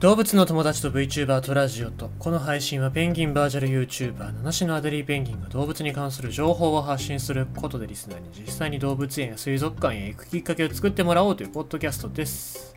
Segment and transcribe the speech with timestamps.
[0.00, 12.74] 動物の友達と VTuber とラジオとこの配信はペンギンバーチャル YouTuber 七種のアデリーペンギンが動物に関する情報を発信することでリスナーに実際に動物園や水族館へ行くきっかけを作ってもらおうというポッドキャストです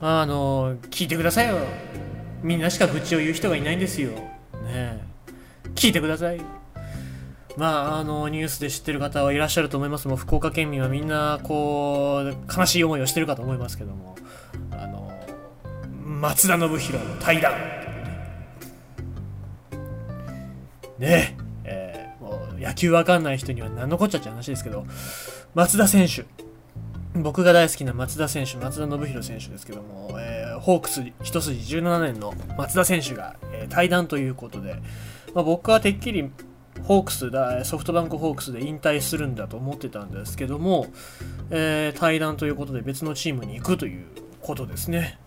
[0.00, 1.58] あの聞いてくださいよ
[2.40, 4.20] みんなしか愚痴を言う人がいないんですよね
[4.68, 5.00] え
[5.74, 6.40] 聞いてください
[7.56, 14.14] まあ、あのニュースで知ってる方はいらっしゃると思いますもう福岡県民はみんなこう悲しい思いをしてるかと思いますけども
[16.20, 17.52] 松田信弘の対談
[20.98, 24.86] ねえー、もう野球わかんない人には何のこっちゃって話ですけど
[25.54, 26.24] 松田選手
[27.18, 34.76] 僕が大好きな松田選手松田信弘選手ですけども、えー、ホークス一筋17年の松田選手が、えー、対談ということで、
[35.34, 36.30] まあ、僕はてっきり
[36.84, 40.86] ホークスだソフトバンクホークスで引退するんだと思ってたんですけども、
[41.50, 44.06] えー、対談ということで別のチームに行くという
[44.40, 45.18] ことですね。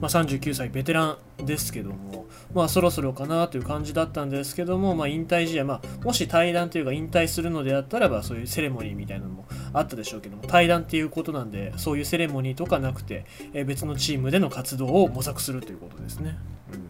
[0.00, 16.38] まあ、39歳ベテランですけども、まあ、そろそろかなという感じだったんですけども、まあ、引退試合、まあ、もし対談というか引退するのであったらばそういうセレモニーみたいなのもあったでしょうけども対談っていうことなんでそういうセレモニーとかなくて、えー、別のチームでの活動を模索するということですね。
[16.72, 16.88] うん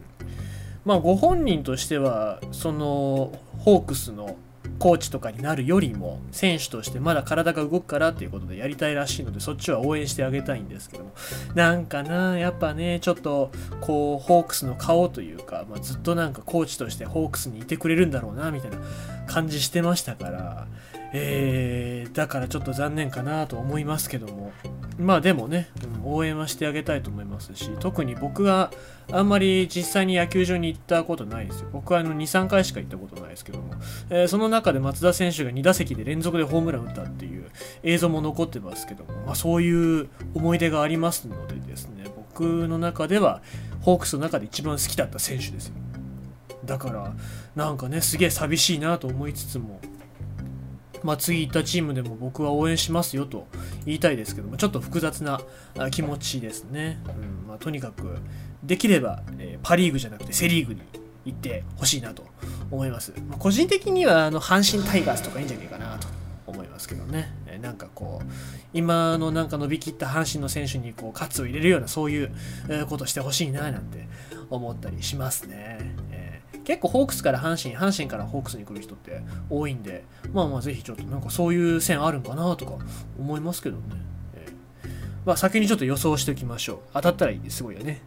[0.85, 4.37] まあ、ご本人としてはそのホークスの
[4.79, 11.13] コーチとかになるよりも選手としてまだ体が動くからっていうことでやりたいらしいのでそっちは応援してあげたいんですけども。
[11.55, 18.79] なんかなやっぱねちょっとこうホークスの顔というか、まあ、ずっとなんかコーチとしてホークスにいてくれるんだろうなみたいな
[19.27, 20.67] 感じしてましたから。
[21.13, 24.53] えー、だからちょっと残念かなと思いますけども。
[24.99, 25.69] まあでもね、
[26.05, 28.73] うん、応援はしてあげたいと思いますし特に僕が
[29.13, 31.69] あんまり実際に野球場に行ったことないですよ。
[31.73, 33.75] 僕はあの23回しか行ったことないですけども、
[34.11, 37.49] えー、その中で松田選手が2打席で連続でホームラン打ったっていう
[37.85, 43.41] 映像も残ってますけども、まあ、そういう思い出がありますのでですね僕の中では
[43.83, 45.75] ホークスの中で一番好きだった選手ですよ。
[46.65, 47.15] だから
[47.55, 49.81] なんかねすげえ寂しいなと思いつつも
[51.03, 53.47] まあ、次行ったチームでも僕は応援しますよと
[53.85, 55.41] 言いたいですけども、ちょっと複雑な
[55.91, 57.01] 気持ちですね。
[57.07, 58.17] うんまあ、とにかく、
[58.63, 60.81] できれば、えー、パ・リーグじゃなくてセ・リーグに
[61.25, 62.25] 行ってほしいなと
[62.71, 63.13] 思います。
[63.29, 66.09] まあ、個人的にはあの阪神タイガースとかいいんじゃないかなと
[66.47, 67.33] 思いますけどね。
[67.47, 68.27] えー、なんかこう、
[68.73, 72.31] 今のなんか伸びきった阪神の選手にこう喝を入れるようなそういう
[72.89, 74.09] ことしてほしいななんて
[74.51, 75.95] 思ったりしますね。
[76.69, 82.73] 結構ホークスから阪神、阪神からホークスに来る人って多いんで、まあまあぜひちょっとなんかそういう線あるんかなとか
[83.19, 83.83] 思いますけどね。
[84.35, 84.89] えー、
[85.25, 86.79] まあ先にちょっと予想しておきましょう。
[86.93, 88.03] 当たったらいいすごいよね。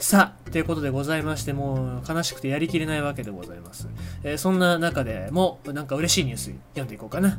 [0.00, 3.88] さあ、ということでございまして、もう悲しくてやりきれないわけでございます。
[4.24, 7.38] えー、そんな中でも、なんか嬉しいニュース読んでいこうかな。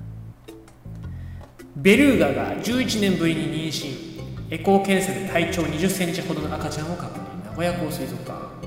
[1.76, 4.18] ベルーガが11年ぶりに妊娠。
[4.50, 7.44] エコー検査で体長20センチほどの赤ちゃんを確認。
[7.44, 8.67] 名古屋港水族館。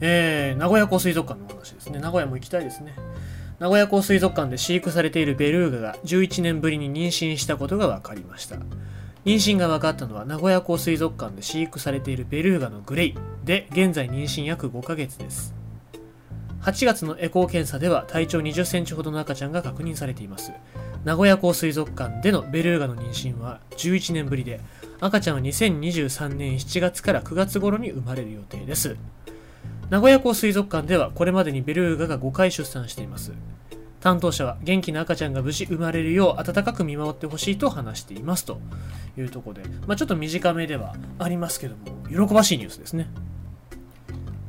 [0.00, 1.98] えー、名古屋港水族館の話ですね。
[2.00, 2.94] 名古屋も行きたいですね。
[3.58, 8.56] 名古屋港水族館で飼育されているベルーガが11年ぶりに妊娠したことが分かりました。
[9.24, 13.14] 妊娠が分かったのは名古屋港水族館で飼育されているベルーガのグレイ
[13.44, 15.54] で現在妊娠約5ヶ月です。
[16.62, 20.52] 8月のエコー検査では体長20センチほどの赤ちゃんが確認されています。
[21.04, 24.60] 名古屋港水族館でのベルーガの妊娠は11年ぶりで
[25.00, 28.96] 赤ちゃんは2023年7月から9月頃に生まれる予定です。
[29.88, 33.32] 名古屋港水族館ではこれまでにベルーガが5回出産しています。
[34.00, 38.60] 担当者は元気な赤ちゃんが無事生まれるよう温かく見守ってほしいと話していますと
[39.16, 43.08] いうとこで、まあ、ちょっと短めではありますけども喜ばしいニュースですね。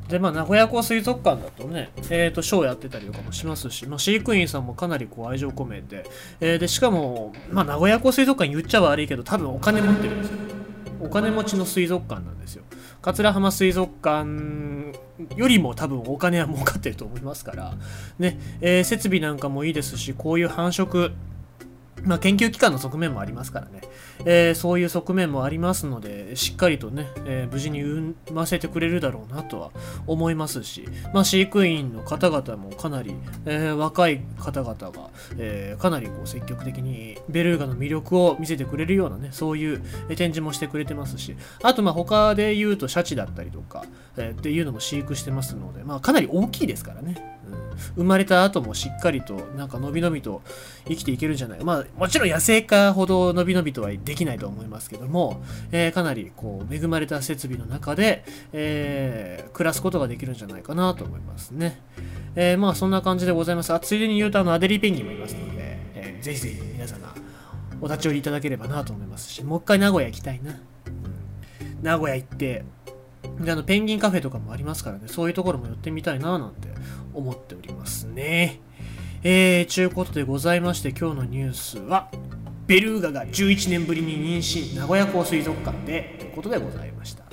[0.10, 6.06] でまあ名古屋港水族館だとね、えー、とショーやってたりとかもしますし、まあ、飼育員さんもかなりこう愛情込めて、
[6.40, 10.38] えー、でしかも、まあ、名古屋港水族館言っちゃ悪いけど多分お金持ってるんですよ。
[11.00, 12.64] お金持ちの水族館なんですよ。
[13.08, 14.28] 桂浜水族館
[15.38, 17.74] よりも多分お金は儲かってると思いますから、
[18.20, 18.38] ね。
[18.60, 21.14] えー、設備なんかもいいですしこういう繁殖
[22.04, 23.82] まあ、研究機関の側面もありますからね、
[24.26, 29.72] えー、そういう側面もありますので、しっかりとね、えー、無事に産ませてくれるだろうなとは
[30.06, 33.16] 思いますし、まあ、飼育員の方々もかなり、
[33.46, 43.86] えー、若い方々が、えかなりこう積極的にベルーガの魅力を見せてくれるようなね、そういう展示もしてくれてますし、あとまあ他で言うとシャチだったりとか、
[44.18, 47.37] えっていうのも飼育してますので、まあ、かなり大きいですからね。
[47.96, 50.42] 生まれた後もしっかりとなんかのびのびと
[50.88, 55.42] 生きていけるんじゃないまあもちろん野生化ほどのびのびとはできないと思いますけども、
[55.72, 61.82] えー、かなりこう恵まれた設備の中で、えー、暮らすことができるんじゃないかなと思いますね。
[62.36, 63.74] えー、まあそんな感じでございます。
[63.74, 67.14] あついでに言うとあのアデリーペンギンもいますので、えー、ぜひぜひ皆さんが
[67.82, 70.60] お立ち寄りいただければなと思いますし、もう一回名古屋行きたいな。
[71.82, 72.64] 名古屋行って、
[73.40, 76.70] であのペンギンカフェとかもありますからね、そういうところも寄ってみたいななんて
[77.14, 78.60] 思っておりますね。
[79.24, 82.10] えー、ちゅうことでございまして、今日のニュースは、
[82.68, 87.27] ベルーガが11年ぶりに妊娠、名古屋港水族館で、ということでございました。